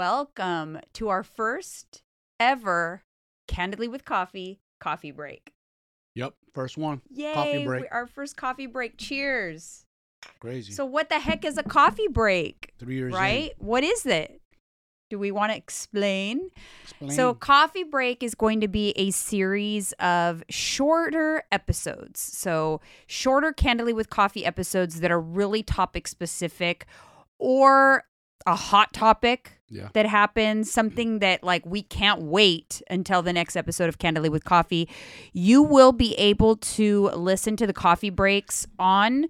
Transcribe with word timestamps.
welcome 0.00 0.78
to 0.94 1.10
our 1.10 1.22
first 1.22 2.00
ever 2.38 3.02
Candidly 3.46 3.86
with 3.86 4.06
Coffee 4.06 4.58
coffee 4.80 5.10
break. 5.10 5.52
Yep, 6.14 6.32
first 6.54 6.78
one. 6.78 7.02
Yay! 7.10 7.34
Coffee 7.34 7.64
break. 7.66 7.84
Our 7.90 8.06
first 8.06 8.34
coffee 8.34 8.64
break. 8.64 8.96
Cheers. 8.96 9.84
Crazy. 10.40 10.72
So, 10.72 10.86
what 10.86 11.10
the 11.10 11.18
heck 11.18 11.44
is 11.44 11.58
a 11.58 11.62
coffee 11.62 12.08
break? 12.08 12.72
Three 12.78 12.94
years 12.94 13.12
in. 13.12 13.20
Right? 13.20 13.52
What 13.58 13.84
is 13.84 14.06
it? 14.06 14.40
Do 15.10 15.18
we 15.18 15.30
want 15.32 15.52
to 15.52 15.58
explain? 15.58 16.48
Explain. 16.84 17.10
So, 17.10 17.34
Coffee 17.34 17.84
Break 17.84 18.22
is 18.22 18.34
going 18.34 18.62
to 18.62 18.68
be 18.68 18.92
a 18.92 19.10
series 19.10 19.92
of 19.98 20.42
shorter 20.48 21.42
episodes. 21.52 22.20
So, 22.20 22.80
shorter 23.06 23.52
Candidly 23.52 23.92
with 23.92 24.08
Coffee 24.08 24.46
episodes 24.46 25.00
that 25.00 25.10
are 25.10 25.20
really 25.20 25.62
topic 25.62 26.08
specific 26.08 26.86
or 27.38 28.04
a 28.46 28.54
hot 28.54 28.92
topic 28.92 29.60
yeah. 29.68 29.88
that 29.94 30.06
happens, 30.06 30.70
something 30.70 31.20
that 31.20 31.42
like 31.42 31.64
we 31.64 31.82
can't 31.82 32.22
wait 32.22 32.82
until 32.90 33.22
the 33.22 33.32
next 33.32 33.56
episode 33.56 33.88
of 33.88 33.98
Candidly 33.98 34.28
with 34.28 34.44
Coffee. 34.44 34.88
You 35.32 35.62
will 35.62 35.92
be 35.92 36.14
able 36.14 36.56
to 36.56 37.10
listen 37.10 37.56
to 37.56 37.66
the 37.66 37.72
coffee 37.72 38.10
breaks 38.10 38.66
on 38.78 39.26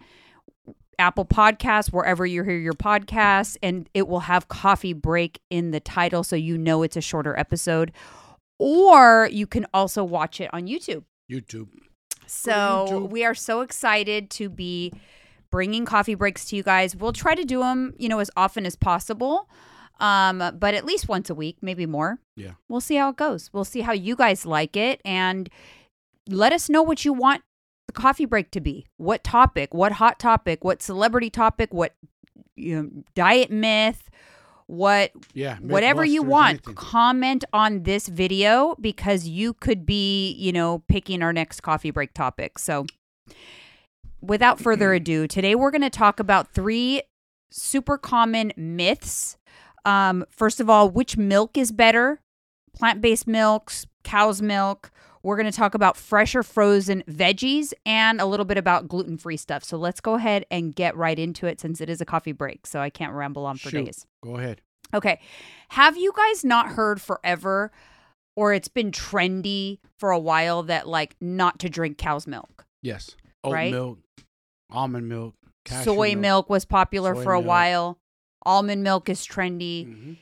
Apple 0.99 1.25
Podcasts, 1.25 1.93
wherever 1.93 2.27
you 2.27 2.43
hear 2.45 2.59
your 2.59 2.75
podcasts, 2.75 3.57
and 3.63 3.89
it 3.95 4.07
will 4.07 4.21
have 4.21 4.49
coffee 4.49 4.93
break 4.93 5.41
in 5.51 5.71
the 5.71 5.81
title 5.81 6.23
so 6.23 6.37
you 6.37 6.59
know 6.59 6.83
it's 6.83 6.97
a 6.97 7.01
shorter 7.01 7.37
episode. 7.39 7.93
Or 8.59 9.29
you 9.33 9.47
can 9.47 9.67
also 9.73 10.05
watch 10.05 10.41
it 10.41 10.51
on 10.53 10.67
YouTube. 10.67 11.05
YouTube. 11.31 11.69
So 12.27 12.87
YouTube. 12.89 13.11
we 13.11 13.25
are 13.25 13.35
so 13.35 13.63
excited 13.63 14.31
to 14.33 14.51
be 14.51 14.93
bringing 15.51 15.85
coffee 15.85 16.15
breaks 16.15 16.45
to 16.47 16.57
you 16.57 16.63
guys. 16.63 16.95
We'll 16.97 17.13
try 17.13 17.35
to 17.35 17.45
do 17.45 17.61
them, 17.61 17.95
you 17.99 18.09
know, 18.09 18.19
as 18.19 18.31
often 18.37 18.65
as 18.67 18.77
possible, 18.77 19.49
um, 19.99 20.39
but 20.59 20.75
at 20.75 20.85
least 20.85 21.09
once 21.09 21.29
a 21.31 21.35
week, 21.35 21.59
maybe 21.61 21.87
more. 21.87 22.19
Yeah. 22.37 22.53
We'll 22.69 22.81
see 22.81 22.97
how 22.97 23.11
it 23.11 23.17
goes. 23.17 23.51
We'll 23.53 23.65
see 23.65 23.81
how 23.81 23.93
you 23.93 24.17
guys 24.17 24.47
like 24.47 24.77
it, 24.77 25.01
and 25.05 25.49
let 26.29 26.53
us 26.53 26.69
know 26.69 26.83
what 26.83 27.05
you 27.05 27.13
want 27.13 27.43
the 27.87 27.93
coffee 27.93 28.25
break 28.25 28.51
to 28.53 28.61
be. 28.61 28.87
What 28.99 29.25
topic? 29.25 29.75
What 29.75 29.93
hot 29.93 30.19
topic? 30.21 30.63
What 30.65 30.81
celebrity 30.83 31.29
topic? 31.31 31.75
What 31.75 31.95
you 32.57 32.83
know, 32.83 32.91
diet 33.15 33.51
myth? 33.51 34.09
What 34.67 35.11
Yeah. 35.35 35.57
whatever 35.57 36.05
you 36.05 36.23
want 36.23 36.51
anything. 36.59 36.75
comment 36.77 37.45
on 37.53 37.83
this 37.83 38.07
video 38.07 38.77
because 38.81 39.27
you 39.27 39.53
could 39.55 39.85
be 39.85 40.31
you 40.35 40.53
know 40.53 40.85
picking 40.87 41.23
our 41.23 41.33
next 41.33 41.63
coffee 41.63 41.91
break 41.91 42.15
topic 42.15 42.57
so 42.57 42.87
without 44.21 44.61
further 44.61 44.93
ado 44.93 45.27
today 45.27 45.55
we're 45.55 45.71
going 45.71 45.81
to 45.81 45.91
talk 45.91 46.21
about 46.21 46.53
three 46.53 47.03
super 47.51 47.99
common 47.99 48.53
myths 48.57 49.37
um, 49.85 50.25
first 50.31 50.61
of 50.61 50.69
all 50.71 50.89
which 50.91 51.17
milk 51.17 51.57
is 51.57 51.73
better 51.73 52.21
plant-based 52.75 53.27
milks 53.27 53.87
cow's 54.05 54.41
milk 54.41 54.91
we're 55.23 55.37
going 55.37 55.51
to 55.51 55.57
talk 55.57 55.75
about 55.75 55.97
fresh 55.97 56.35
or 56.35 56.43
frozen 56.43 57.03
veggies 57.09 57.73
and 57.85 58.21
a 58.21 58.27
little 58.27 58.47
bit 58.47 58.57
about 58.57 58.89
gluten-free 58.89 59.37
stuff 59.37 59.65
so 59.65 59.77
let's 59.77 60.01
go 60.01 60.15
ahead 60.15 60.45
and 60.51 60.75
get 60.75 60.97
right 60.97 61.19
into 61.19 61.47
it 61.47 61.61
since 61.61 61.81
it 61.81 61.91
is 61.91 62.01
a 62.01 62.05
coffee 62.05 62.33
break 62.33 62.67
so 62.67 62.81
i 62.81 62.91
can't 62.91 63.13
ramble 63.13 63.45
on 63.47 63.57
for 63.57 63.71
Shoot. 63.71 63.87
days 63.87 64.07
Go 64.23 64.37
ahead. 64.37 64.61
Okay. 64.93 65.21
Have 65.71 65.97
you 65.97 66.13
guys 66.17 66.45
not 66.45 66.71
heard 66.71 67.01
forever 67.01 67.71
or 68.37 68.53
it's 68.53 68.69
been 68.69 68.91
trendy 68.91 69.79
for 69.99 70.11
a 70.11 70.19
while 70.19 70.63
that 70.65 70.89
like 70.89 71.17
not 71.21 71.59
to 71.61 71.69
drink 71.69 71.99
cow's 71.99 72.27
milk? 72.27 72.67
Yes. 72.83 73.15
Oat 73.45 73.53
Right? 73.53 73.71
milk, 73.71 73.99
almond 74.71 75.09
milk, 75.09 75.35
Soy 75.67 76.15
milk. 76.17 76.51
was 76.51 76.65
popular 76.65 77.15
Soy 77.15 77.23
for 77.23 77.35
a 77.35 77.39
milk. 77.39 77.47
while. 77.49 77.99
Almond 78.47 78.83
milk 78.83 79.09
is 79.09 79.27
trendy. 79.27 79.87
Mhm. 79.87 80.17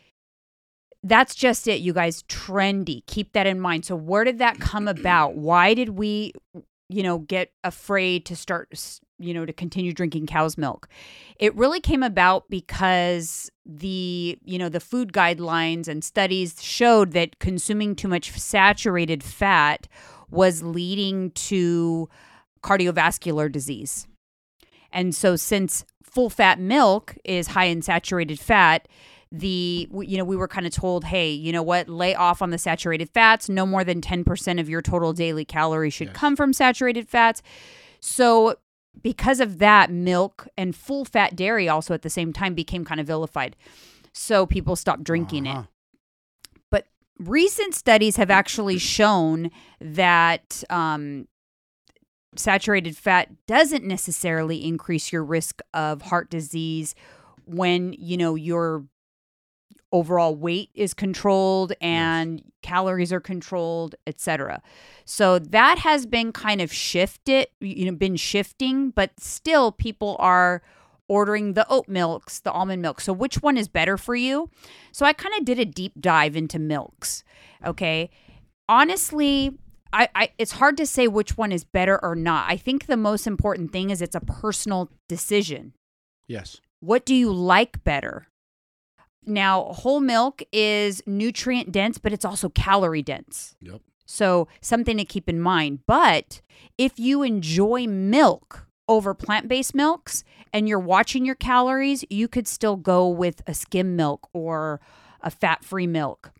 That's 1.05 1.35
just 1.35 1.69
it, 1.69 1.81
you 1.81 1.93
guys. 1.93 2.25
Trendy. 2.25 3.07
Keep 3.07 3.33
that 3.33 3.47
in 3.47 3.61
mind. 3.61 3.85
So, 3.85 3.95
where 3.95 4.25
did 4.25 4.39
that 4.39 4.59
come 4.59 4.89
about? 4.89 5.35
Why 5.37 5.75
did 5.75 5.91
we, 5.91 6.33
you 6.89 7.03
know, 7.05 7.19
get 7.19 7.53
afraid 7.63 8.25
to 8.27 8.35
start, 8.37 8.69
you 9.19 9.33
know, 9.33 9.47
to 9.47 9.53
continue 9.53 9.93
drinking 9.93 10.27
cow's 10.27 10.59
milk? 10.59 10.89
It 11.39 11.55
really 11.55 11.81
came 11.81 12.03
about 12.03 12.51
because 12.51 13.49
the, 13.65 14.37
you 14.45 14.59
know, 14.59 14.69
the 14.69 14.81
food 14.81 15.13
guidelines 15.13 15.87
and 15.87 16.03
studies 16.03 16.61
showed 16.61 17.13
that 17.13 17.39
consuming 17.39 17.95
too 17.95 18.09
much 18.09 18.33
saturated 18.33 19.23
fat 19.23 19.87
was 20.31 20.63
leading 20.65 21.31
to 21.31 22.09
cardiovascular 22.63 23.51
disease. 23.51 24.07
And 24.93 25.15
so, 25.15 25.37
since 25.37 25.85
full 26.03 26.31
fat 26.31 26.59
milk 26.59 27.17
is 27.25 27.49
high 27.49 27.67
in 27.67 27.83
saturated 27.83 28.41
fat, 28.41 28.89
the 29.31 29.87
you 29.93 30.17
know 30.17 30.25
we 30.25 30.37
were 30.37 30.49
kind 30.49 30.67
of 30.67 30.73
told 30.73 31.05
hey 31.05 31.31
you 31.31 31.53
know 31.53 31.63
what 31.63 31.87
lay 31.87 32.15
off 32.15 32.41
on 32.41 32.49
the 32.49 32.57
saturated 32.57 33.11
fats 33.11 33.47
no 33.47 33.67
more 33.67 33.85
than 33.85 34.01
10% 34.01 34.59
of 34.59 34.71
your 34.71 34.81
total 34.81 35.13
daily 35.13 35.45
calories 35.45 35.93
should 35.93 36.07
Yes. 36.09 36.17
come 36.17 36.35
from 36.35 36.55
saturated 36.55 37.07
fats 37.11 37.43
so 38.01 38.55
because 39.03 39.39
of 39.39 39.59
that 39.59 39.91
milk 39.91 40.49
and 40.57 40.75
full 40.75 41.05
fat 41.05 41.37
dairy 41.37 41.69
also 41.69 41.93
at 41.93 42.01
the 42.01 42.09
same 42.09 42.33
time 42.33 42.55
became 42.55 42.87
kind 42.87 43.03
of 43.03 43.07
vilified 43.07 43.55
so 44.15 44.47
people 44.47 44.77
stopped 44.77 45.05
drinking 45.05 45.45
it 45.45 45.51
Uh-huh. 45.51 45.65
but 46.71 46.87
recent 47.19 47.75
studies 47.75 48.17
have 48.17 48.31
actually 48.31 48.79
shown 48.79 49.51
that 49.79 50.65
um, 50.71 51.29
saturated 52.37 52.97
fat 52.97 53.29
doesn't 53.47 53.85
necessarily 53.85 54.65
increase 54.65 55.13
your 55.13 55.25
risk 55.25 55.61
of 55.73 56.03
heart 56.03 56.31
disease 56.31 56.95
when 57.47 57.95
you 57.95 58.17
know 58.17 58.35
your 58.35 58.85
overall 59.91 60.35
weight 60.37 60.69
is 60.75 60.93
controlled 60.93 61.73
and 61.81 62.43
calories 62.61 63.11
are 63.11 63.21
controlled 63.21 63.95
etc 64.07 64.61
so 65.07 65.39
that 65.39 65.79
has 65.79 66.05
been 66.05 66.31
kind 66.31 66.61
of 66.61 66.71
shifted 66.71 67.47
you 67.61 67.87
know 67.87 67.97
been 67.97 68.17
shifting 68.17 68.91
but 68.91 69.19
still 69.19 69.73
people 69.73 70.15
are 70.19 70.63
ordering 71.09 71.55
the 71.55 71.67
oat 71.69 71.89
milks 71.89 72.41
the 72.41 72.53
almond 72.53 72.83
milk. 72.83 73.01
So 73.01 73.13
which 73.13 73.37
one 73.37 73.57
is 73.57 73.67
better 73.67 73.97
for 73.97 74.15
you? 74.15 74.51
So 74.93 75.07
i 75.07 75.13
kind 75.13 75.35
of 75.39 75.45
did 75.45 75.59
a 75.59 75.65
deep 75.65 75.95
dive 75.99 76.37
into 76.37 76.59
milks 76.59 77.25
okay? 77.65 78.11
Honestly 78.69 79.59
I, 79.93 80.09
I 80.15 80.31
it's 80.39 80.53
hard 80.53 80.77
to 80.79 80.87
say 80.87 81.09
which 81.09 81.37
one 81.37 81.53
is 81.53 81.65
better 81.65 81.99
or 82.03 82.15
not. 82.15 82.51
I 82.51 82.57
think 82.57 82.87
the 82.87 82.97
most 82.97 83.27
important 83.27 83.73
thing 83.73 83.91
is 83.91 84.03
it's 84.03 84.15
a 84.15 84.21
personal 84.21 84.91
decision. 85.09 85.73
Yes. 86.27 86.61
what 86.81 87.07
do 87.07 87.15
you 87.15 87.33
like 87.33 87.83
better? 87.85 88.27
Now 89.25 89.65
whole 89.73 90.01
milk 90.01 90.43
is 90.53 91.03
nutrient 91.07 91.73
dense 91.73 91.99
but 91.99 92.13
it's 92.13 92.25
also 92.25 92.49
calorie 92.51 93.03
dense. 93.03 93.57
Yep. 93.61 93.81
so 94.07 94.49
something 94.61 94.97
to 94.99 95.05
keep 95.05 95.29
in 95.29 95.41
mind. 95.41 95.81
But 95.87 96.41
if 96.77 96.99
you 96.99 97.23
enjoy 97.23 97.87
milk 97.87 98.67
over 98.89 99.15
plant-based 99.15 99.75
milks 99.75 100.25
and 100.53 100.69
you're 100.69 100.79
watching 100.79 101.25
your 101.25 101.35
calories 101.35 102.05
you 102.11 102.29
could 102.29 102.47
still 102.49 102.77
go 102.77 103.09
with 103.09 103.43
a 103.47 103.55
skim 103.55 103.97
milk 103.97 104.29
or 104.33 104.81
a 105.23 105.31
fat-free 105.31 105.87
milk 105.87 106.33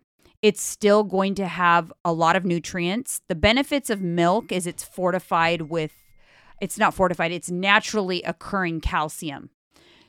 it's 0.43 0.63
still 0.63 1.03
going 1.03 1.35
to 1.35 1.47
have 1.47 1.93
a 2.05 2.13
lot 2.13 2.37
of 2.37 2.45
nutrients 2.45 3.21
the 3.29 3.35
benefits 3.35 3.91
of 3.91 4.01
milk 4.01 4.53
is 4.53 4.67
it's 4.67 4.85
fortified 4.85 5.63
with 5.63 5.93
it's 6.61 6.79
not 6.79 6.95
fortified 6.95 7.33
it's 7.33 7.51
naturally 7.51 8.23
occurring 8.23 8.81
calcium 8.81 9.51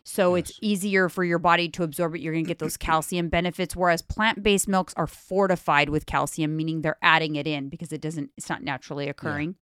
so 0.09 0.33
it's 0.33 0.57
easier 0.59 1.07
for 1.07 1.23
your 1.23 1.37
body 1.37 1.69
to 1.69 1.83
absorb 1.83 2.15
it. 2.15 2.21
You're 2.21 2.33
going 2.33 2.43
to 2.43 2.47
get 2.47 2.57
those 2.57 2.77
calcium 2.77 3.29
benefits. 3.29 3.75
Whereas 3.75 4.01
plant 4.01 4.41
based 4.41 4.67
milks 4.67 4.93
are 4.97 5.05
fortified 5.05 5.89
with 5.89 6.07
calcium, 6.07 6.57
meaning 6.57 6.81
they're 6.81 6.97
adding 7.03 7.35
it 7.35 7.45
in 7.45 7.69
because 7.69 7.93
it 7.93 8.01
doesn't, 8.01 8.31
it's 8.35 8.49
not 8.49 8.63
naturally 8.63 9.07
occurring. 9.07 9.55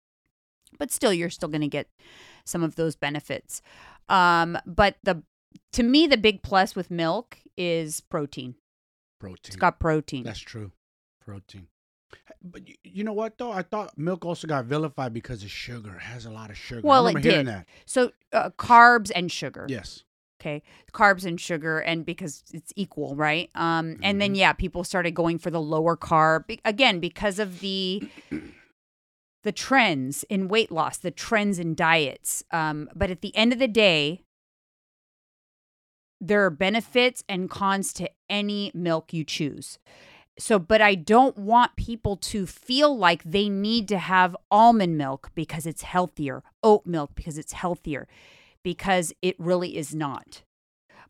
But 0.78 0.92
still, 0.92 1.14
you're 1.14 1.30
still 1.30 1.48
going 1.48 1.62
to 1.62 1.68
get 1.68 1.88
some 2.44 2.62
of 2.62 2.76
those 2.76 2.94
benefits. 2.94 3.62
Um, 4.10 4.58
but 4.66 4.96
the, 5.02 5.22
to 5.72 5.82
me, 5.82 6.06
the 6.06 6.18
big 6.18 6.42
plus 6.42 6.76
with 6.76 6.90
milk 6.90 7.38
is 7.56 8.00
protein. 8.00 8.56
Protein. 9.24 9.48
It's 9.48 9.56
got 9.56 9.78
protein. 9.80 10.24
That's 10.24 10.38
true. 10.38 10.72
Protein. 11.24 11.68
But 12.42 12.68
you, 12.68 12.74
you 12.84 13.04
know 13.04 13.12
what 13.12 13.38
though? 13.38 13.50
I 13.50 13.62
thought 13.62 13.96
milk 13.98 14.24
also 14.24 14.46
got 14.46 14.66
vilified 14.66 15.12
because 15.12 15.42
of 15.42 15.50
sugar. 15.50 15.96
It 15.96 16.02
has 16.02 16.26
a 16.26 16.30
lot 16.30 16.50
of 16.50 16.56
sugar. 16.56 16.82
Well, 16.84 17.06
it 17.08 17.20
did. 17.22 17.46
that. 17.46 17.66
So 17.86 18.12
uh, 18.32 18.50
carbs 18.50 19.10
and 19.14 19.32
sugar. 19.32 19.66
Yes. 19.68 20.04
okay 20.40 20.62
carbs 20.92 21.24
and 21.24 21.40
sugar 21.40 21.78
and 21.78 22.04
because 22.04 22.42
it's 22.52 22.72
equal 22.76 23.16
right 23.16 23.50
um 23.54 23.96
and 24.02 24.20
then 24.20 24.34
yeah 24.34 24.52
people 24.52 24.84
started 24.84 25.12
going 25.12 25.38
for 25.38 25.50
the 25.50 25.60
lower 25.60 25.96
carb 25.96 26.44
again 26.64 27.00
because 27.00 27.38
of 27.38 27.60
the 27.60 28.02
the 29.44 29.52
trends 29.52 30.24
in 30.28 30.48
weight 30.48 30.70
loss 30.70 30.98
the 30.98 31.10
trends 31.10 31.58
in 31.58 31.74
diets 31.74 32.44
um 32.50 32.88
but 32.94 33.10
at 33.10 33.20
the 33.22 33.34
end 33.36 33.52
of 33.52 33.58
the 33.58 33.68
day 33.68 34.20
there 36.26 36.44
are 36.44 36.50
benefits 36.50 37.22
and 37.28 37.50
cons 37.50 37.92
to 37.92 38.10
any 38.30 38.70
milk 38.74 39.12
you 39.12 39.24
choose 39.24 39.78
so 40.38 40.58
but 40.58 40.80
i 40.80 40.94
don't 40.94 41.36
want 41.36 41.76
people 41.76 42.16
to 42.16 42.46
feel 42.46 42.96
like 42.96 43.22
they 43.24 43.48
need 43.48 43.86
to 43.88 43.98
have 43.98 44.36
almond 44.50 44.96
milk 44.98 45.30
because 45.34 45.66
it's 45.66 45.82
healthier 45.82 46.42
oat 46.62 46.84
milk 46.86 47.10
because 47.14 47.38
it's 47.38 47.52
healthier 47.52 48.06
because 48.62 49.12
it 49.22 49.36
really 49.38 49.76
is 49.76 49.94
not 49.94 50.42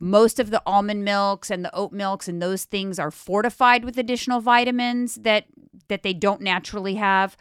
Most 0.00 0.40
of 0.40 0.50
the 0.50 0.62
almond 0.66 1.04
milks 1.04 1.50
and 1.50 1.64
the 1.64 1.74
oat 1.74 1.92
milks 1.92 2.28
and 2.28 2.42
those 2.42 2.64
things 2.64 2.98
are 2.98 3.10
fortified 3.10 3.84
with 3.84 3.96
additional 3.98 4.40
vitamins 4.40 5.14
that 5.16 5.46
that 5.88 6.02
they 6.02 6.12
don't 6.12 6.40
naturally 6.40 6.96
have. 6.96 7.36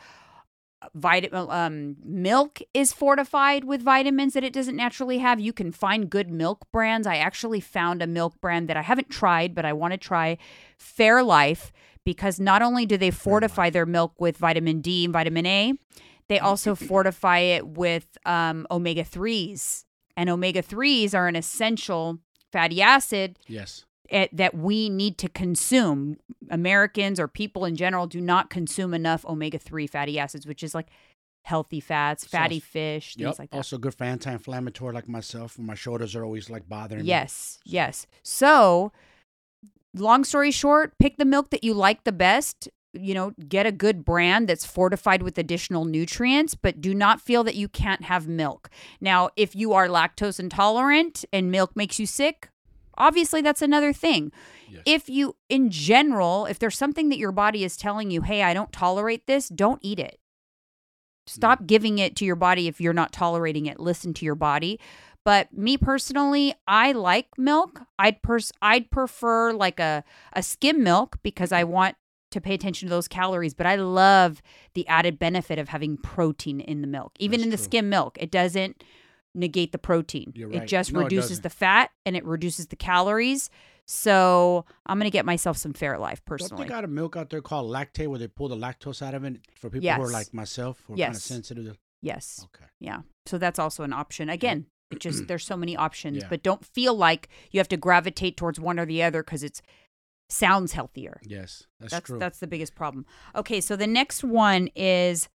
Vitamin 0.94 1.48
um, 1.50 1.96
milk 2.04 2.62
is 2.74 2.94
fortified 2.94 3.64
with 3.64 3.82
vitamins 3.82 4.34
that 4.34 4.44
it 4.44 4.54
doesn't 4.54 4.76
naturally 4.76 5.20
have. 5.20 5.40
You 5.40 5.54
can 5.54 5.72
find 5.72 6.10
good 6.10 6.30
milk 6.30 6.66
brands. 6.72 7.08
I 7.08 7.18
actually 7.18 7.60
found 7.60 8.02
a 8.02 8.08
milk 8.08 8.40
brand 8.42 8.68
that 8.70 8.78
I 8.78 8.82
haven't 8.82 9.10
tried, 9.10 9.56
but 9.56 9.66
I 9.66 9.74
want 9.74 9.94
to 9.94 9.98
try 9.98 10.38
Fairlife 10.80 11.72
because 12.04 12.40
not 12.40 12.62
only 12.62 12.86
do 12.86 12.98
they 12.98 13.12
fortify 13.12 13.70
their 13.70 13.86
milk 13.86 14.20
with 14.20 14.38
vitamin 14.38 14.82
D 14.82 15.06
and 15.06 15.14
vitamin 15.14 15.46
A, 15.46 15.74
they 16.28 16.40
also 16.40 16.76
fortify 16.92 17.40
it 17.40 17.68
with 17.68 18.18
um, 18.26 18.68
omega 18.70 19.04
3s. 19.04 19.86
And 20.16 20.30
omega 20.30 20.62
3s 20.62 21.16
are 21.16 21.28
an 21.28 21.36
essential 21.36 22.20
fatty 22.52 22.82
acid 22.82 23.40
Yes. 23.48 23.86
That 24.12 24.54
we 24.56 24.90
need 24.90 25.18
to 25.20 25.30
consume. 25.30 26.18
Americans 26.50 27.20
or 27.20 27.28
people 27.28 27.66
in 27.66 27.76
general 27.76 28.06
do 28.08 28.20
not 28.22 28.50
consume 28.50 28.94
enough 28.94 29.26
omega 29.26 29.58
3 29.58 29.88
fatty 29.88 30.20
acids, 30.20 30.46
which 30.46 30.62
is 30.62 30.76
like 30.76 30.88
healthy 31.46 31.80
fats, 31.80 32.24
So- 32.24 32.38
fatty 32.38 32.60
fish, 32.60 33.16
things 33.16 33.26
Yep. 33.32 33.40
like 33.40 33.50
that. 33.52 33.58
Also 33.58 33.78
good 33.78 33.94
for 33.96 34.04
anti-inflammatory, 34.04 34.94
like 34.94 35.08
myself. 35.10 35.58
When 35.58 35.66
my 35.68 35.76
shoulders 35.76 36.16
are 36.16 36.24
always 36.24 36.50
like 36.50 36.68
bothering 36.70 37.02
me. 37.04 37.08
Yes, 37.08 37.60
yes. 37.66 38.06
So, 38.24 38.92
long 39.94 40.24
story 40.24 40.52
short, 40.52 40.98
pick 41.00 41.18
the 41.18 41.26
milk 41.26 41.50
that 41.52 41.64
you 41.64 41.74
like 41.74 42.04
the 42.04 42.12
best. 42.12 42.70
You 42.96 43.16
know, 43.16 43.32
get 43.50 43.66
a 43.66 43.72
good 43.72 44.06
brand 44.06 44.48
that's 44.48 44.66
fortified 44.68 45.24
with 45.24 45.40
additional 45.40 45.84
nutrients, 45.84 46.54
but 46.54 46.80
do 46.80 46.94
not 46.94 47.20
feel 47.20 47.44
that 47.44 47.56
you 47.56 47.68
can't 47.68 48.04
have 48.04 48.28
milk. 48.28 48.70
Now, 49.02 49.30
if 49.36 49.56
you 49.56 49.74
are 49.74 49.88
lactose 49.88 50.40
intolerant 50.40 51.26
and 51.34 51.50
milk 51.50 51.76
makes 51.76 52.00
you 52.00 52.06
sick, 52.06 52.50
obviously 52.98 53.42
that's 53.42 53.62
another 53.62 53.94
thing. 53.94 54.32
Yes. 54.70 54.84
If 54.86 55.10
you, 55.10 55.36
in 55.50 55.70
general, 55.70 56.46
if 56.46 56.60
there's 56.60 56.78
something 56.78 57.10
that 57.10 57.18
your 57.18 57.32
body 57.32 57.64
is 57.64 57.78
telling 57.78 58.12
you, 58.12 58.22
hey, 58.22 58.44
I 58.44 58.54
don't 58.54 58.72
tolerate 58.72 59.28
this, 59.28 59.50
don't 59.50 59.80
eat 59.82 60.00
it. 60.00 60.20
Stop 61.26 61.60
hmm. 61.60 61.66
giving 61.66 62.00
it 62.00 62.16
to 62.18 62.26
your 62.26 62.36
body 62.36 62.68
if 62.68 62.82
you're 62.82 62.94
not 62.94 63.12
tolerating 63.12 63.66
it. 63.66 63.80
Listen 63.80 64.14
to 64.16 64.26
your 64.26 64.36
body. 64.36 64.80
But 65.26 65.54
me 65.54 65.78
personally, 65.78 66.54
I 66.68 66.92
like 66.92 67.38
milk. 67.38 67.82
I'd 67.98 68.22
pers- 68.22 68.52
I'd 68.62 68.92
prefer 68.92 69.54
like 69.54 69.80
a, 69.80 70.04
a 70.34 70.44
skim 70.44 70.84
milk 70.84 71.18
because 71.24 71.52
I 71.52 71.64
mm-hmm. 71.64 71.72
want 71.72 71.96
to 72.32 72.42
pay 72.42 72.54
attention 72.54 72.90
to 72.90 72.94
those 72.94 73.08
calories. 73.08 73.54
But 73.54 73.66
I 73.66 73.76
love 73.76 74.42
the 74.74 74.86
added 74.88 75.18
benefit 75.20 75.60
of 75.60 75.70
having 75.70 75.98
protein 75.98 76.60
in 76.60 76.82
the 76.82 76.88
milk. 76.88 77.14
Even 77.20 77.40
That's 77.40 77.46
in 77.46 77.50
the 77.52 77.58
true. 77.58 77.64
skim 77.64 77.90
milk, 77.90 78.18
it 78.20 78.32
doesn't 78.32 78.84
negate 79.36 79.72
the 79.72 79.78
protein. 79.78 80.32
You're 80.36 80.52
It 80.52 80.68
just 80.68 80.92
No, 80.94 81.02
reduces 81.04 81.32
doesn't. 81.32 81.44
the 81.44 81.50
fat 81.50 81.92
and 82.06 82.16
it 82.16 82.24
reduces 82.26 82.68
the 82.68 82.76
calories. 82.76 83.50
So 83.86 84.66
I'm 84.86 84.98
gonna 84.98 85.10
get 85.10 85.26
myself 85.26 85.58
some 85.58 85.74
Fairlife 85.74 86.10
Don't 86.18 86.26
personally. 86.26 86.64
they 86.64 86.70
got 86.70 86.84
a 86.84 86.88
milk 86.88 87.16
out 87.18 87.30
there 87.30 87.42
called 87.42 87.70
Lactaid 87.72 88.08
where 88.08 88.20
they 88.20 88.28
pull 88.28 88.48
the 88.48 88.56
lactose 88.56 89.02
out 89.02 89.14
of 89.14 89.24
it 89.24 89.42
for 89.56 89.70
people 89.70 89.90
who 89.92 90.02
are 90.02 90.10
like 90.10 90.34
myself 90.34 90.82
who 90.88 90.94
are 90.94 90.96
kind 90.96 91.00
Yes. 91.00 91.18
of 91.18 91.22
sensitive? 91.24 91.78
Yes. 92.02 92.46
okay. 92.56 92.66
Yeah. 92.80 93.02
So 93.26 93.38
that's 93.38 93.60
also 93.60 93.84
an 93.84 93.94
option. 93.94 94.30
Again, 94.30 94.68
it 94.92 95.00
just 95.00 95.28
there's 95.28 95.46
so 95.46 95.58
many 95.58 95.76
options, 95.76 96.18
Yeah. 96.18 96.28
but 96.30 96.44
don't 96.44 96.66
feel 96.66 96.96
like 96.96 97.28
you 97.52 97.60
have 97.60 97.68
to 97.70 97.78
gravitate 97.78 98.38
towards 98.38 98.60
one 98.60 98.80
or 98.80 98.86
the 98.86 99.04
other 99.04 99.24
because 99.24 99.44
it's 99.44 99.62
sounds 100.30 100.72
healthier. 100.74 101.20
Yes, 101.24 101.68
that's, 101.80 101.92
That's 101.92 102.06
true. 102.08 102.20
that's 102.20 102.40
the 102.40 102.48
biggest 102.48 102.76
problem. 102.76 103.06
Okay, 103.36 103.60
so 103.62 103.76
the 103.76 103.86
next 103.88 104.24
one 104.24 104.70
is 104.76 105.28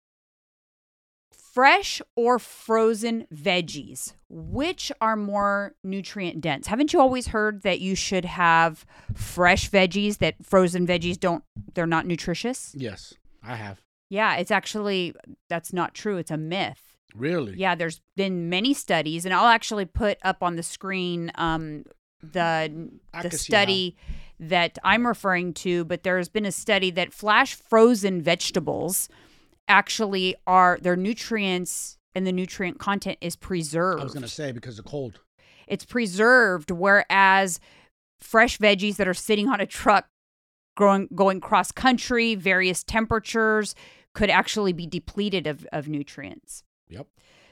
fresh 1.57 2.03
or 2.17 2.39
frozen 2.39 3.27
veggies. 3.35 4.13
Which 4.29 4.93
are 5.01 5.17
more 5.17 5.75
nutrient 5.83 6.43
dense? 6.43 6.67
Haven't 6.67 6.93
you 6.93 7.01
always 7.01 7.29
heard 7.29 7.63
that 7.63 7.81
you 7.81 7.95
should 7.95 8.27
have 8.27 8.85
fresh 9.15 9.71
veggies 9.71 10.19
that 10.19 10.35
frozen 10.45 10.87
veggies 10.87 11.19
don't 11.19 11.43
they're 11.73 11.87
not 11.87 12.05
nutritious? 12.07 12.75
yes, 12.77 13.15
I 13.43 13.57
have. 13.57 13.81
Yeah, 14.11 14.37
it's 14.37 14.51
actually 14.51 15.15
that's 15.49 15.73
not 15.73 15.95
true. 15.95 16.19
It's 16.19 16.31
a 16.31 16.37
myth. 16.37 16.99
Really? 17.15 17.55
Yeah, 17.57 17.75
there's 17.75 18.03
been 18.17 18.51
many 18.51 18.75
studies, 18.75 19.25
and 19.25 19.33
I'll 19.33 19.49
actually 19.49 19.87
put 19.87 20.19
up 20.23 20.43
on 20.43 20.57
the 20.57 20.63
screen 20.63 21.33
um, 21.37 21.85
the 22.21 22.91
I 23.15 23.23
the 23.23 23.31
study 23.31 23.97
that 24.39 24.79
I'm 24.85 25.07
referring 25.07 25.55
to. 25.55 25.87
But 25.87 26.03
there's 26.03 26.29
been 26.29 26.45
a 26.45 26.53
study 26.53 26.91
that 26.91 27.15
flash 27.15 27.55
frozen 27.55 28.21
vegetables 28.21 29.09
actually 29.69 30.37
are 30.47 30.79
their 30.81 30.97
nutrients 30.97 31.99
and 32.15 32.27
the 32.27 32.33
nutrient 32.33 32.79
content 32.79 33.19
is 33.21 33.37
preserved. 33.37 34.01
I 34.01 34.05
was 34.05 34.15
gonna 34.15 34.29
say 34.29 34.53
because 34.53 34.79
of 34.79 34.85
cold. 34.85 35.21
It's 35.67 35.85
preserved, 35.85 36.71
whereas 36.71 37.61
fresh 38.21 38.59
veggies 38.59 38.97
that 38.97 39.09
are 39.09 39.15
sitting 39.15 39.49
on 39.49 39.61
a 39.61 39.67
truck 39.67 40.09
growing 40.77 41.09
going 41.15 41.41
cross 41.41 41.73
country, 41.73 42.35
various 42.35 42.85
temperatures, 42.85 43.75
could 44.15 44.31
actually 44.31 44.73
be 44.73 44.87
depleted 44.87 45.47
of, 45.47 45.67
of 45.73 45.89
nutrients. 45.89 46.63
Yep. 46.89 47.07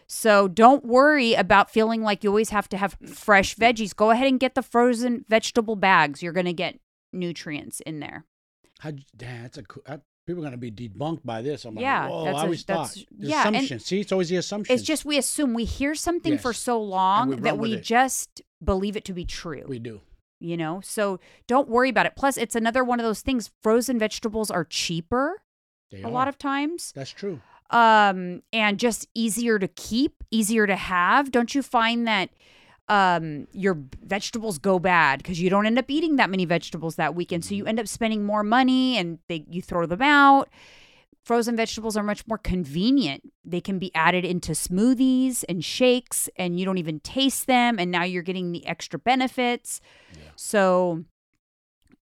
So 0.06 0.48
don't 0.48 0.84
worry 0.84 1.34
about 1.34 1.70
feeling 1.70 2.02
like 2.02 2.22
you 2.22 2.30
always 2.30 2.50
have 2.50 2.68
to 2.70 2.76
have 2.76 2.96
fresh 3.06 3.56
veggies. 3.56 3.96
Go 3.96 4.10
ahead 4.10 4.26
and 4.26 4.38
get 4.38 4.54
the 4.54 4.62
frozen 4.62 5.24
vegetable 5.28 5.76
bags. 5.76 6.22
You're 6.22 6.32
going 6.32 6.46
to 6.46 6.52
get 6.52 6.78
nutrients 7.12 7.80
in 7.80 8.00
there. 8.00 8.24
How? 8.80 8.92
That's 9.16 9.58
a 9.58 9.62
cool. 9.62 9.82
People 10.26 10.42
are 10.42 10.46
gonna 10.46 10.56
be 10.56 10.70
debunked 10.70 11.20
by 11.24 11.42
this. 11.42 11.64
I'm 11.66 11.76
Yeah, 11.78 12.02
like, 12.04 12.10
whoa, 12.10 12.24
that's 12.24 12.36
I 12.36 12.40
a- 12.40 12.44
always 12.44 12.62
thought. 12.62 12.88
that's- 12.88 13.04
The 13.18 13.26
yeah, 13.28 13.40
assumption. 13.48 13.78
See, 13.80 14.00
it's 14.00 14.12
always 14.12 14.28
the 14.30 14.36
assumption. 14.36 14.74
It's 14.74 14.82
just 14.82 15.04
we 15.04 15.18
assume 15.18 15.52
we 15.52 15.64
hear 15.64 15.94
something 15.94 16.38
for 16.38 16.52
so 16.54 16.80
long 16.80 17.28
we 17.30 17.36
that 17.36 17.58
we 17.58 17.74
it. 17.74 17.82
just 17.82 18.40
believe 18.62 18.96
it 18.96 19.04
to 19.06 19.12
be 19.12 19.24
true. 19.24 19.64
we 19.68 19.78
do. 19.78 20.00
you 20.40 20.56
know? 20.58 20.80
So 20.82 21.20
don't 21.46 21.68
worry 21.68 21.88
about 21.88 22.04
it. 22.06 22.14
Plus, 22.16 22.36
it's 22.36 22.54
another 22.54 22.84
one 22.84 23.00
of 23.00 23.04
those 23.04 23.22
things. 23.22 23.50
Frozen 23.62 23.98
vegetables 23.98 24.50
are 24.50 24.64
cheaper 24.64 25.42
They 25.90 26.02
a 26.02 26.06
are. 26.06 26.10
lot 26.10 26.28
of 26.28 26.36
times. 26.38 26.92
That's 26.94 27.10
true. 27.10 27.40
um 27.70 28.42
and 28.52 28.78
just 28.78 29.08
easier 29.14 29.58
to 29.58 29.66
keep 29.68 30.22
easier 30.30 30.66
to 30.66 30.76
have 30.76 31.30
don't 31.30 31.54
you 31.54 31.62
find 31.62 32.06
that 32.06 32.28
um 32.88 33.46
your 33.52 33.78
vegetables 34.04 34.58
go 34.58 34.78
bad 34.78 35.18
because 35.22 35.40
you 35.40 35.48
don't 35.48 35.64
end 35.66 35.78
up 35.78 35.90
eating 35.90 36.16
that 36.16 36.28
many 36.28 36.44
vegetables 36.44 36.96
that 36.96 37.14
weekend 37.14 37.44
so 37.44 37.54
you 37.54 37.64
end 37.64 37.80
up 37.80 37.88
spending 37.88 38.24
more 38.24 38.42
money 38.42 38.98
and 38.98 39.18
they 39.28 39.44
you 39.48 39.62
throw 39.62 39.86
them 39.86 40.02
out 40.02 40.50
frozen 41.24 41.56
vegetables 41.56 41.96
are 41.96 42.02
much 42.02 42.26
more 42.26 42.36
convenient 42.36 43.22
they 43.42 43.60
can 43.60 43.78
be 43.78 43.90
added 43.94 44.22
into 44.24 44.52
smoothies 44.52 45.44
and 45.48 45.64
shakes 45.64 46.28
and 46.36 46.58
you 46.60 46.66
don't 46.66 46.76
even 46.76 47.00
taste 47.00 47.46
them 47.46 47.78
and 47.78 47.90
now 47.90 48.02
you're 48.04 48.22
getting 48.22 48.52
the 48.52 48.66
extra 48.66 48.98
benefits 48.98 49.80
Yeah. 50.12 50.18
so 50.36 51.04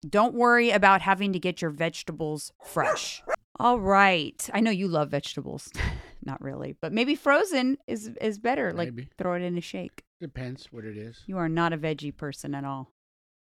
don't 0.09 0.33
worry 0.33 0.71
about 0.71 1.01
having 1.01 1.31
to 1.33 1.37
get 1.37 1.61
your 1.61 1.69
vegetables 1.69 2.51
fresh. 2.65 3.21
All 3.59 3.79
right. 3.79 4.49
I 4.51 4.59
know 4.59 4.71
you 4.71 4.87
love 4.87 5.09
vegetables. 5.11 5.69
Not 6.23 6.41
really, 6.41 6.75
but 6.81 6.93
maybe 6.93 7.15
frozen 7.15 7.77
is 7.87 8.11
is 8.21 8.37
better. 8.39 8.71
Like 8.73 8.93
Maybe. 8.93 9.09
throw 9.17 9.33
it 9.33 9.41
in 9.41 9.57
a 9.57 9.61
shake. 9.61 10.03
Depends 10.19 10.67
what 10.71 10.85
it 10.85 10.97
is. 10.97 11.23
You 11.25 11.37
are 11.37 11.49
not 11.49 11.73
a 11.73 11.77
veggie 11.77 12.15
person 12.15 12.53
at 12.53 12.63
all. 12.63 12.91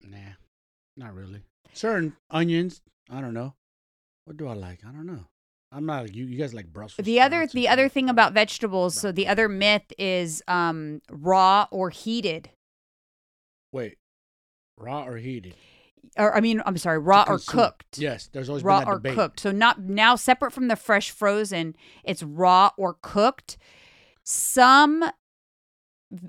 Nah, 0.02 0.34
not 0.96 1.14
really. 1.14 1.42
Certain 1.72 2.14
onions, 2.30 2.82
I 3.10 3.20
don't 3.20 3.32
know. 3.34 3.54
What 4.26 4.36
do 4.36 4.46
I 4.48 4.54
like? 4.54 4.80
I 4.86 4.90
don't 4.92 5.06
know. 5.06 5.24
I'm 5.72 5.86
not 5.86 6.14
you. 6.14 6.26
You 6.26 6.38
guys 6.38 6.52
like 6.54 6.72
Brussels. 6.72 7.04
The 7.04 7.20
other 7.20 7.38
sprouts 7.38 7.54
and 7.54 7.62
the 7.62 7.68
other 7.68 7.88
thing 7.88 8.08
about 8.10 8.32
vegetables, 8.34 8.94
so 8.94 9.10
the 9.10 9.26
other 9.26 9.48
myth 9.48 9.92
is 9.98 10.42
um 10.48 11.00
raw 11.10 11.66
or 11.70 11.90
heated. 11.90 12.50
wait, 13.72 13.96
raw 14.78 15.04
or 15.06 15.16
heated? 15.16 15.54
Or 16.16 16.34
I 16.36 16.40
mean, 16.40 16.62
I'm 16.66 16.76
sorry, 16.78 16.98
raw 16.98 17.24
or 17.28 17.38
cooked. 17.38 17.98
Yes, 17.98 18.28
there's 18.32 18.48
always 18.48 18.64
raw 18.64 18.78
been 18.80 18.86
that 18.88 18.92
or 18.92 18.96
debate. 18.96 19.14
cooked. 19.14 19.40
So 19.40 19.50
not 19.52 19.80
now 19.80 20.16
separate 20.16 20.52
from 20.52 20.68
the 20.68 20.76
fresh 20.76 21.10
frozen, 21.10 21.74
it's 22.04 22.22
raw 22.22 22.70
or 22.76 22.96
cooked. 23.02 23.56
Some 24.24 25.04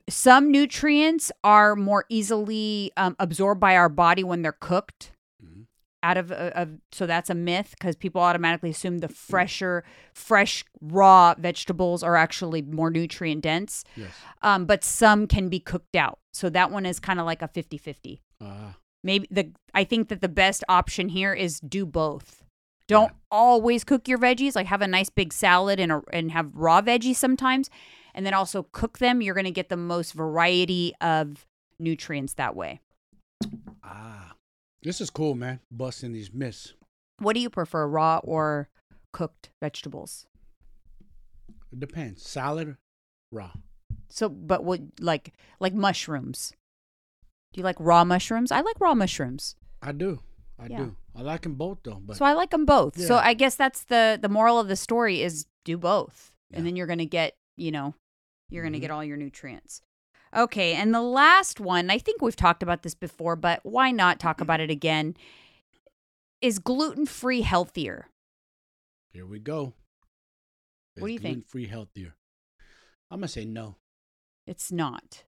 some 0.10 0.51
nutrients 0.51 1.31
are 1.43 1.75
more 1.75 2.05
easily 2.10 2.91
um, 2.98 3.15
absorbed 3.19 3.62
by 3.62 3.75
our 3.75 3.89
body 3.89 4.24
when 4.24 4.41
they're 4.41 4.51
cooked. 4.51 5.12
Mhm. 5.43 5.65
Out 6.01 6.17
of, 6.17 6.31
uh, 6.31 6.51
of 6.55 6.69
so 6.91 7.05
that's 7.05 7.29
a 7.29 7.36
myth 7.36 7.75
because 7.77 7.96
people 7.96 8.19
automatically 8.22 8.72
assume 8.72 9.00
the 9.00 9.07
fresher, 9.07 9.84
fresh 10.13 10.65
raw 10.81 11.36
vegetables 11.38 12.01
are 12.01 12.15
actually 12.15 12.63
more 12.63 12.89
nutrient 12.89 13.41
dense. 13.43 13.84
Yes. 13.96 14.10
Um, 14.41 14.65
but 14.65 14.84
some 14.84 15.27
can 15.27 15.48
be 15.48 15.60
cooked 15.60 15.96
out. 15.96 16.17
So 16.34 16.50
that 16.50 16.72
one 16.72 16.86
is 16.88 17.00
kind 17.00 17.19
of 17.19 17.25
like 17.27 17.41
a 17.43 17.48
50 17.48 17.77
50 17.77 18.22
Ah, 18.41 18.75
maybe 19.07 19.27
the 19.31 19.51
I 19.73 19.83
think 19.83 20.09
that 20.09 20.21
the 20.21 20.29
best 20.29 20.63
option 20.69 21.09
here 21.09 21.33
is 21.33 21.59
do 21.59 21.85
both. 21.85 22.43
Don't 22.87 23.11
always 23.31 23.83
cook 23.83 24.07
your 24.07 24.19
veggies. 24.19 24.55
Like 24.55 24.67
have 24.67 24.81
a 24.83 24.87
nice 24.87 25.09
big 25.09 25.33
salad 25.33 25.79
and 25.79 25.91
a, 25.91 26.01
and 26.13 26.31
have 26.31 26.51
raw 26.53 26.81
veggies 26.81 27.15
sometimes, 27.15 27.69
and 28.13 28.25
then 28.25 28.33
also 28.35 28.67
cook 28.71 28.99
them. 28.99 29.21
You're 29.21 29.33
going 29.33 29.45
to 29.45 29.51
get 29.51 29.69
the 29.69 29.77
most 29.77 30.13
variety 30.13 30.93
of 31.01 31.47
nutrients 31.79 32.35
that 32.35 32.55
way. 32.55 32.81
ah. 33.83 34.33
This 34.83 35.01
is 35.01 35.09
cool, 35.09 35.35
man. 35.35 35.59
Busting 35.71 36.13
these 36.13 36.31
myths. 36.31 36.73
What 37.19 37.33
do 37.33 37.39
you 37.39 37.49
prefer, 37.49 37.87
raw 37.87 38.19
or 38.23 38.69
cooked 39.11 39.49
vegetables? 39.59 40.27
It 41.73 41.79
depends. 41.79 42.23
Salad, 42.23 42.77
raw. 43.31 43.51
So, 44.09 44.29
but 44.29 44.63
what 44.63 44.81
like 44.99 45.33
like 45.59 45.73
mushrooms? 45.73 46.53
Do 47.57 47.61
you 47.61 47.63
like 47.63 47.77
raw 47.79 48.03
mushrooms? 48.05 48.51
I 48.51 48.61
like 48.61 48.79
raw 48.79 48.93
mushrooms. 48.93 49.55
I 49.81 49.91
do. 49.91 50.19
I 50.59 50.67
Yeah. 50.67 50.77
do. 50.77 50.97
I 51.15 51.21
like 51.23 51.41
them 51.41 51.55
both 51.55 51.79
though. 51.81 51.99
But 51.99 52.15
So 52.17 52.23
I 52.23 52.33
like 52.33 52.51
them 52.51 52.65
both. 52.67 52.99
So 53.01 53.15
I 53.17 53.33
guess 53.33 53.55
that's 53.55 53.83
the 53.85 54.19
the 54.21 54.29
moral 54.29 54.59
of 54.59 54.67
the 54.67 54.75
story 54.75 55.23
is 55.23 55.47
do 55.65 55.75
both. 55.75 56.35
Yeah. 56.51 56.57
And 56.57 56.67
then 56.67 56.75
you're 56.75 56.85
going 56.85 56.99
to 56.99 57.05
get, 57.07 57.35
you 57.55 57.71
know, 57.71 57.95
you're 58.51 58.63
to 58.69 58.69
Mhm. 58.77 58.81
get 58.81 58.91
all 58.91 59.03
your 59.03 59.17
nutrients. 59.17 59.81
Okay, 60.35 60.75
and 60.75 60.93
the 60.93 61.01
last 61.01 61.59
one, 61.59 61.89
I 61.89 61.97
think 61.97 62.21
we've 62.21 62.35
talked 62.35 62.61
about 62.61 62.83
this 62.83 62.93
before, 62.93 63.35
but 63.35 63.65
why 63.65 63.89
not 63.89 64.19
talk 64.19 64.39
about 64.39 64.59
it 64.59 64.69
again? 64.69 65.17
Is 66.41 66.59
gluten-free 66.59 67.41
healthier? 67.41 68.07
here 69.09 69.25
we 69.25 69.39
go. 69.39 69.73
What 70.99 71.07
do 71.07 71.13
you 71.13 71.17
think? 71.17 71.47
Free 71.47 71.65
healthier. 71.65 72.13
I'm 73.09 73.19
gonna 73.21 73.27
say 73.29 73.45
no. 73.45 73.77
It's 74.45 74.71
not. 74.71 75.23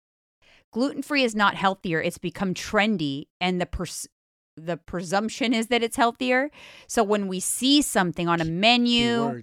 Gluten 0.71 1.01
free 1.01 1.23
is 1.23 1.35
not 1.35 1.55
healthier. 1.55 2.01
It's 2.01 2.17
become 2.17 2.53
trendy, 2.53 3.25
and 3.41 3.59
the 3.59 3.65
pers- 3.65 4.07
the 4.55 4.77
presumption 4.77 5.53
is 5.53 5.67
that 5.67 5.83
it's 5.83 5.95
healthier. 5.97 6.51
So 6.87 7.03
when 7.03 7.27
we 7.27 7.39
see 7.39 7.81
something 7.81 8.27
on 8.27 8.41
a 8.41 8.45
menu 8.45 9.41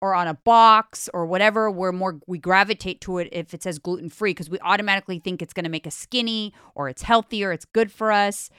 or 0.00 0.14
on 0.14 0.28
a 0.28 0.34
box 0.34 1.08
or 1.14 1.26
whatever, 1.26 1.70
we're 1.70 1.92
more 1.92 2.20
we 2.26 2.38
gravitate 2.38 3.00
to 3.02 3.18
it 3.18 3.28
if 3.32 3.54
it 3.54 3.62
says 3.62 3.78
gluten 3.78 4.08
free 4.08 4.30
because 4.30 4.50
we 4.50 4.58
automatically 4.60 5.18
think 5.18 5.42
it's 5.42 5.52
going 5.52 5.64
to 5.64 5.70
make 5.70 5.86
us 5.86 5.94
skinny 5.94 6.52
or 6.74 6.88
it's 6.88 7.02
healthier, 7.02 7.52
it's 7.52 7.64
good 7.64 7.90
for 7.90 8.12
us. 8.12 8.50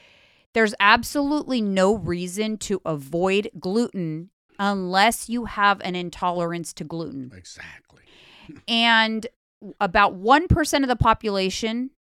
There's 0.53 0.75
absolutely 0.79 1.61
no 1.61 1.95
reason 1.95 2.57
to 2.59 2.81
avoid 2.85 3.49
gluten 3.59 4.29
unless 4.59 5.29
you 5.29 5.45
have 5.45 5.81
an 5.81 5.95
intolerance 5.95 6.73
to 6.73 6.83
gluten 6.83 7.31
Exactly. 7.35 8.01
and 8.67 9.25
about 9.79 10.15
1% 10.19 10.81
of 10.81 10.87
the 10.87 10.95
population 10.95 11.91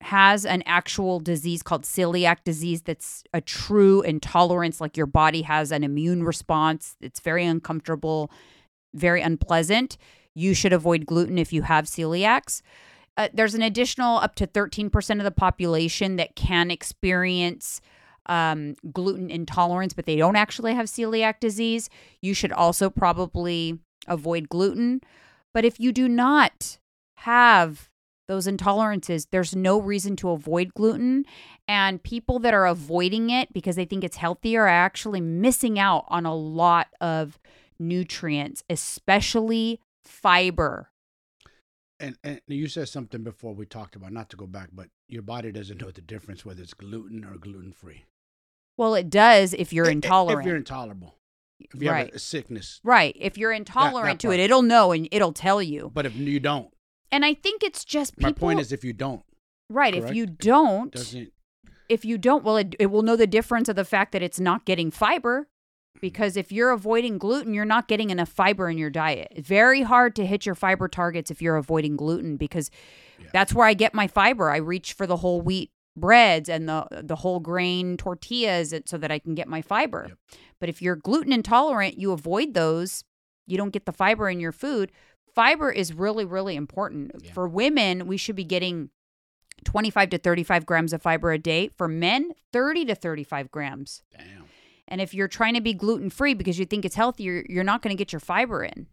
has 0.00 0.44
an 0.44 0.62
actual 0.66 1.20
disease 1.20 1.62
called 1.62 1.84
celiac 1.84 2.38
disease 2.44 2.82
that's 2.82 3.22
a 3.32 3.40
true 3.40 4.02
intolerance 4.02 4.80
like 4.80 4.96
your 4.96 5.06
body 5.06 5.42
has 5.42 5.70
an 5.70 5.84
immune 5.84 6.24
response 6.24 6.96
it's 7.00 7.20
very 7.20 7.44
uncomfortable 7.46 8.28
very 8.94 9.22
unpleasant 9.22 9.96
you 10.34 10.54
should 10.54 10.72
avoid 10.72 11.06
gluten 11.06 11.38
if 11.38 11.52
you 11.52 11.62
have 11.62 11.84
celiacs 11.84 12.62
uh, 13.16 13.28
there's 13.32 13.54
an 13.54 13.62
additional 13.62 14.18
up 14.18 14.34
to 14.34 14.46
13% 14.46 15.18
of 15.18 15.24
the 15.24 15.30
population 15.30 16.16
that 16.16 16.34
can 16.34 16.70
experience 16.70 17.80
um, 18.26 18.76
gluten 18.92 19.30
intolerance, 19.30 19.92
but 19.92 20.06
they 20.06 20.16
don't 20.16 20.36
actually 20.36 20.74
have 20.74 20.86
celiac 20.86 21.40
disease. 21.40 21.90
You 22.20 22.34
should 22.34 22.52
also 22.52 22.88
probably 22.88 23.78
avoid 24.06 24.48
gluten. 24.48 25.00
But 25.52 25.64
if 25.64 25.78
you 25.78 25.92
do 25.92 26.08
not 26.08 26.78
have 27.22 27.88
those 28.28 28.46
intolerances, 28.46 29.26
there's 29.30 29.54
no 29.54 29.80
reason 29.80 30.16
to 30.16 30.30
avoid 30.30 30.72
gluten. 30.74 31.24
And 31.68 32.02
people 32.02 32.38
that 32.40 32.54
are 32.54 32.66
avoiding 32.66 33.30
it 33.30 33.52
because 33.52 33.76
they 33.76 33.84
think 33.84 34.04
it's 34.04 34.16
healthier 34.16 34.62
are 34.62 34.68
actually 34.68 35.20
missing 35.20 35.78
out 35.78 36.04
on 36.08 36.24
a 36.24 36.34
lot 36.34 36.88
of 37.00 37.38
nutrients, 37.78 38.62
especially 38.70 39.80
fiber. 40.04 40.90
And 42.00 42.16
and 42.24 42.40
you 42.48 42.66
said 42.68 42.88
something 42.88 43.22
before 43.22 43.54
we 43.54 43.64
talked 43.66 43.94
about 43.96 44.12
not 44.12 44.28
to 44.30 44.36
go 44.36 44.46
back, 44.46 44.70
but 44.72 44.88
your 45.08 45.22
body 45.22 45.52
doesn't 45.52 45.80
know 45.80 45.90
the 45.90 46.00
difference 46.00 46.44
whether 46.44 46.62
it's 46.62 46.74
gluten 46.74 47.24
or 47.24 47.36
gluten 47.36 47.72
free. 47.72 48.04
Well, 48.76 48.94
it 48.94 49.10
does 49.10 49.52
if 49.54 49.72
you're 49.72 49.88
intolerant. 49.88 50.40
If 50.40 50.46
you're 50.46 50.56
intolerable. 50.56 51.14
If 51.60 51.80
you 51.80 51.90
Right. 51.90 52.06
have 52.06 52.14
a, 52.14 52.16
a 52.16 52.18
sickness. 52.18 52.80
right. 52.82 53.14
If 53.20 53.38
you're 53.38 53.52
intolerant 53.52 54.20
to 54.22 54.32
it, 54.32 54.40
it'll 54.40 54.62
know 54.62 54.90
and 54.90 55.06
it'll 55.12 55.32
tell 55.32 55.62
you. 55.62 55.92
But 55.94 56.06
if 56.06 56.16
you 56.16 56.40
don't, 56.40 56.71
And 57.12 57.24
I 57.24 57.34
think 57.34 57.62
it's 57.62 57.84
just 57.84 58.16
people. 58.16 58.30
my 58.30 58.32
point 58.32 58.58
is 58.60 58.72
if 58.72 58.82
you 58.82 58.92
don't, 58.92 59.22
right. 59.70 59.94
If 59.94 60.14
you 60.14 60.26
don't, 60.26 60.92
doesn't 60.92 61.32
if 61.88 62.04
you 62.06 62.16
don't, 62.16 62.42
well, 62.42 62.56
it, 62.56 62.74
it 62.78 62.86
will 62.86 63.02
know 63.02 63.16
the 63.16 63.26
difference 63.26 63.68
of 63.68 63.76
the 63.76 63.84
fact 63.84 64.12
that 64.12 64.22
it's 64.22 64.40
not 64.40 64.64
getting 64.64 64.90
fiber. 64.90 65.40
Mm-hmm. 65.42 65.48
Because 66.00 66.36
if 66.38 66.50
you're 66.50 66.70
avoiding 66.70 67.18
gluten, 67.18 67.52
you're 67.52 67.66
not 67.66 67.86
getting 67.86 68.08
enough 68.10 68.30
fiber 68.30 68.68
in 68.70 68.78
your 68.78 68.88
diet. 68.90 69.28
It's 69.30 69.46
very 69.46 69.82
hard 69.82 70.16
to 70.16 70.26
hit 70.26 70.46
your 70.46 70.54
fiber 70.54 70.88
targets 70.88 71.30
if 71.30 71.42
you're 71.42 71.56
avoiding 71.56 71.96
gluten 71.96 72.36
because 72.38 72.70
Yeah. 73.20 73.28
that's 73.32 73.52
where 73.52 73.66
I 73.66 73.74
get 73.74 73.92
my 73.94 74.06
fiber. 74.08 74.50
I 74.50 74.56
reach 74.56 74.94
for 74.94 75.06
the 75.06 75.18
whole 75.18 75.42
wheat 75.42 75.70
breads 75.94 76.48
and 76.48 76.66
the 76.66 76.86
the 77.02 77.16
whole 77.16 77.38
grain 77.38 77.98
tortillas 77.98 78.72
so 78.86 78.96
that 78.96 79.12
I 79.12 79.18
can 79.18 79.34
get 79.34 79.46
my 79.46 79.60
fiber. 79.60 80.06
Yep. 80.08 80.18
But 80.60 80.68
if 80.70 80.80
you're 80.80 80.96
gluten 80.96 81.32
intolerant, 81.32 81.98
you 81.98 82.12
avoid 82.12 82.54
those. 82.54 83.04
You 83.46 83.58
don't 83.58 83.72
get 83.72 83.84
the 83.84 83.92
fiber 83.92 84.30
in 84.30 84.40
your 84.40 84.52
food. 84.52 84.90
Fiber 85.34 85.70
is 85.70 85.92
really 85.92 86.24
really 86.24 86.56
important. 86.56 87.12
Yeah. 87.22 87.32
For 87.32 87.48
women, 87.48 88.06
we 88.06 88.16
should 88.16 88.36
be 88.36 88.44
getting 88.44 88.90
25 89.64 90.10
to 90.10 90.18
35 90.18 90.66
grams 90.66 90.92
of 90.92 91.02
fiber 91.02 91.32
a 91.32 91.38
day. 91.38 91.68
For 91.76 91.88
men, 91.88 92.32
30 92.52 92.86
to 92.86 92.94
35 92.94 93.50
grams. 93.50 94.02
damn. 94.16 94.44
And 94.88 95.00
if 95.00 95.14
you're 95.14 95.28
trying 95.28 95.54
to 95.54 95.62
be 95.62 95.72
gluten 95.72 96.10
free 96.10 96.34
because 96.34 96.58
you 96.58 96.66
think 96.66 96.84
it's 96.84 96.96
healthier, 96.96 97.44
you're 97.48 97.64
not 97.64 97.80
going 97.80 97.96
to 97.96 97.98
get 97.98 98.12
your 98.12 98.20
fiber 98.20 98.62
in. 98.62 98.88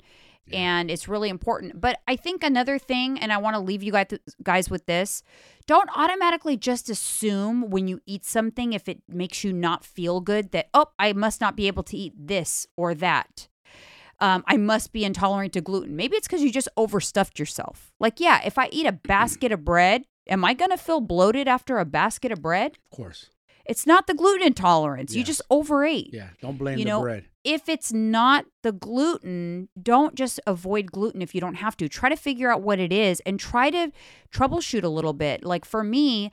Yeah. 0.45 0.59
And 0.59 0.91
it's 0.91 1.09
really 1.09 1.27
important. 1.27 1.81
But 1.81 1.99
I 2.07 2.15
think 2.15 2.41
another 2.41 2.79
thing, 2.79 3.19
and 3.19 3.33
I 3.33 3.37
want 3.37 3.55
to 3.55 3.59
leave 3.59 3.83
you 3.83 3.91
guys, 3.91 4.07
guys 4.41 4.69
with 4.69 4.85
this 4.85 5.23
don't 5.67 5.89
automatically 5.95 6.55
just 6.55 6.89
assume 6.89 7.69
when 7.69 7.87
you 7.87 7.99
eat 8.05 8.23
something, 8.23 8.71
if 8.71 8.87
it 8.87 9.01
makes 9.09 9.43
you 9.43 9.51
not 9.51 9.83
feel 9.83 10.21
good, 10.21 10.51
that, 10.51 10.69
oh, 10.73 10.87
I 10.97 11.11
must 11.13 11.41
not 11.41 11.57
be 11.57 11.67
able 11.67 11.83
to 11.83 11.97
eat 11.97 12.13
this 12.15 12.65
or 12.77 12.95
that. 12.95 13.49
Um, 14.21 14.43
I 14.47 14.57
must 14.57 14.91
be 14.91 15.05
intolerant 15.05 15.53
to 15.53 15.61
gluten. 15.61 15.95
Maybe 15.95 16.17
it's 16.17 16.27
because 16.27 16.41
you 16.41 16.51
just 16.51 16.67
overstuffed 16.75 17.39
yourself. 17.39 17.91
Like, 17.99 18.19
yeah, 18.19 18.41
if 18.45 18.57
I 18.57 18.67
eat 18.71 18.85
a 18.85 18.91
basket 18.91 19.51
of 19.51 19.63
bread, 19.63 20.03
am 20.27 20.43
I 20.43 20.53
going 20.53 20.71
to 20.71 20.77
feel 20.77 20.99
bloated 20.99 21.47
after 21.47 21.77
a 21.77 21.85
basket 21.85 22.31
of 22.31 22.41
bread? 22.41 22.77
Of 22.91 22.97
course. 22.97 23.29
It's 23.65 23.85
not 23.85 24.07
the 24.07 24.15
gluten 24.15 24.47
intolerance. 24.47 25.15
You 25.15 25.23
just 25.23 25.43
overate. 25.51 26.09
Yeah. 26.11 26.29
Don't 26.41 26.57
blame 26.57 26.79
You 26.79 26.85
the 26.85 26.89
know, 26.89 27.01
bread. 27.01 27.25
If 27.43 27.69
it's 27.69 27.93
not 27.93 28.45
the 28.63 28.71
gluten, 28.71 29.69
don't 29.81 30.15
just 30.15 30.39
avoid 30.47 30.91
gluten 30.91 31.21
if 31.21 31.35
you 31.35 31.39
don't 31.39 31.55
have 31.55 31.77
to. 31.77 31.87
Try 31.87 32.09
to 32.09 32.15
figure 32.15 32.51
out 32.51 32.61
what 32.63 32.79
it 32.79 32.91
is 32.91 33.21
and 33.27 33.39
try 33.39 33.69
to 33.69 33.91
troubleshoot 34.33 34.83
a 34.83 34.89
little 34.89 35.13
bit. 35.13 35.45
Like 35.45 35.65
for 35.65 35.83
me, 35.83 36.31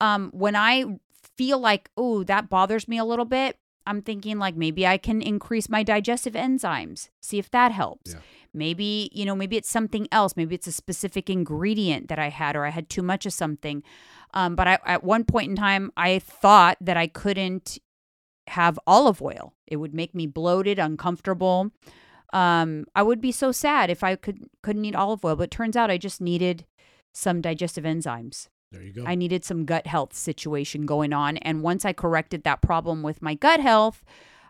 um, 0.00 0.30
when 0.34 0.56
I 0.56 0.98
feel 1.36 1.60
like, 1.60 1.88
oh, 1.96 2.24
that 2.24 2.50
bothers 2.50 2.88
me 2.88 2.98
a 2.98 3.04
little 3.04 3.24
bit, 3.24 3.56
I'm 3.86 4.02
thinking 4.02 4.38
like 4.38 4.56
maybe 4.56 4.86
I 4.86 4.98
can 4.98 5.22
increase 5.22 5.68
my 5.68 5.82
digestive 5.82 6.34
enzymes, 6.34 7.08
see 7.20 7.38
if 7.38 7.50
that 7.50 7.72
helps. 7.72 8.12
Yeah. 8.12 8.20
Maybe, 8.54 9.10
you 9.12 9.24
know, 9.24 9.34
maybe 9.34 9.56
it's 9.56 9.70
something 9.70 10.06
else. 10.12 10.36
Maybe 10.36 10.54
it's 10.54 10.66
a 10.66 10.72
specific 10.72 11.30
ingredient 11.30 12.08
that 12.08 12.18
I 12.18 12.28
had 12.28 12.54
or 12.54 12.66
I 12.66 12.70
had 12.70 12.90
too 12.90 13.02
much 13.02 13.24
of 13.24 13.32
something. 13.32 13.82
Um, 14.34 14.56
but 14.56 14.68
I, 14.68 14.78
at 14.84 15.02
one 15.04 15.24
point 15.24 15.50
in 15.50 15.56
time, 15.56 15.90
I 15.96 16.18
thought 16.18 16.76
that 16.80 16.96
I 16.96 17.06
couldn't 17.06 17.78
have 18.48 18.78
olive 18.86 19.22
oil. 19.22 19.54
It 19.66 19.76
would 19.76 19.94
make 19.94 20.14
me 20.14 20.26
bloated, 20.26 20.78
uncomfortable. 20.78 21.70
Um, 22.32 22.86
I 22.94 23.02
would 23.02 23.20
be 23.20 23.32
so 23.32 23.52
sad 23.52 23.90
if 23.90 24.02
I 24.02 24.16
could 24.16 24.48
couldn't 24.62 24.84
eat 24.84 24.94
olive 24.94 25.24
oil. 25.24 25.36
But 25.36 25.44
it 25.44 25.50
turns 25.50 25.76
out 25.76 25.90
I 25.90 25.98
just 25.98 26.20
needed 26.20 26.66
some 27.12 27.40
digestive 27.40 27.84
enzymes. 27.84 28.48
There 28.72 28.82
you 28.82 28.92
go. 28.92 29.04
I 29.06 29.14
needed 29.14 29.44
some 29.44 29.64
gut 29.64 29.86
health 29.86 30.14
situation 30.14 30.86
going 30.86 31.12
on. 31.12 31.36
And 31.36 31.62
once 31.62 31.84
I 31.84 31.92
corrected 31.92 32.42
that 32.44 32.62
problem 32.62 33.02
with 33.02 33.22
my 33.22 33.34
gut 33.34 33.60
health, 33.60 34.02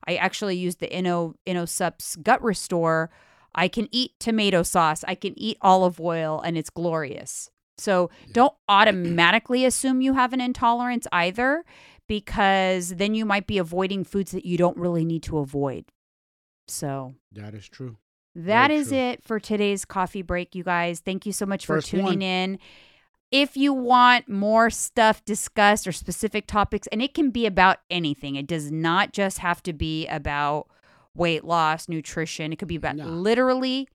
I 0.06 0.14
actually 0.16 0.56
used 0.56 0.80
the 0.80 0.88
Inno 0.88 1.34
InnoSupps 1.46 2.22
Gut 2.22 2.42
Restore. 2.42 3.10
I 3.54 3.68
can 3.68 3.88
eat 3.90 4.12
tomato 4.18 4.62
sauce, 4.62 5.04
I 5.06 5.14
can 5.14 5.38
eat 5.38 5.58
olive 5.60 6.00
oil, 6.00 6.40
and 6.40 6.56
it's 6.56 6.70
glorious. 6.70 7.50
So 7.78 8.10
Yeah. 8.26 8.32
don't 8.32 8.54
automatically 8.68 9.64
assume 9.66 10.00
you 10.00 10.14
have 10.14 10.32
an 10.32 10.40
intolerance 10.40 11.06
either, 11.12 11.64
because 12.08 12.90
then 12.96 13.14
you 13.14 13.24
might 13.26 13.46
be 13.46 13.58
avoiding 13.58 14.04
foods 14.04 14.30
that 14.32 14.46
you 14.46 14.56
don't 14.56 14.76
really 14.76 15.04
need 15.04 15.22
to 15.24 15.38
avoid. 15.38 15.84
So 16.68 17.14
that 17.32 17.54
is 17.54 17.68
true. 17.68 17.96
that 18.34 18.68
Very 18.68 18.80
is 18.80 18.88
true. 18.88 18.96
it 18.96 19.22
for 19.22 19.38
today's 19.38 19.84
coffee 19.84 20.22
break, 20.22 20.54
you 20.54 20.64
guys. 20.64 21.00
Thank 21.00 21.26
you 21.26 21.32
so 21.32 21.44
much 21.44 21.66
for 21.66 21.80
tuning 21.82 22.04
one. 22.04 22.22
in. 22.22 22.58
If 23.32 23.56
you 23.56 23.72
want 23.72 24.28
more 24.28 24.68
stuff 24.70 25.24
discussed 25.24 25.86
or 25.86 25.92
specific 25.92 26.46
topics, 26.46 26.86
and 26.92 27.00
it 27.02 27.14
can 27.14 27.30
be 27.30 27.46
about 27.46 27.78
anything, 27.90 28.36
it 28.36 28.46
does 28.46 28.70
not 28.70 29.12
just 29.12 29.38
have 29.38 29.62
to 29.64 29.72
be 29.72 30.06
about 30.06 30.68
weight 31.14 31.42
loss, 31.42 31.88
nutrition. 31.88 32.52
It 32.52 32.56
could 32.58 32.68
be 32.68 32.76
about 32.76 32.96
No. 32.96 33.06
literally 33.06 33.88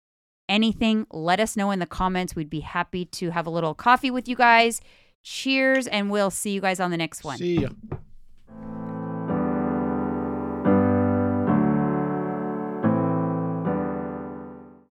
anything. 0.49 1.05
Let 1.11 1.39
us 1.39 1.55
know 1.55 1.69
in 1.71 1.77
the 1.79 1.85
comments. 1.85 2.35
We'd 2.35 2.49
be 2.49 2.61
happy 2.61 3.05
to 3.05 3.29
have 3.29 3.45
a 3.45 3.51
little 3.51 3.73
coffee 3.75 4.09
with 4.09 4.27
you 4.27 4.35
guys. 4.35 4.81
Cheers, 5.23 5.87
and 5.87 6.09
we'll 6.09 6.31
see 6.31 6.51
you 6.51 6.61
guys 6.61 6.79
on 6.79 6.89
the 6.89 6.97
next 6.97 7.23
one. 7.23 7.37
See 7.37 7.61
ya. 7.61 7.69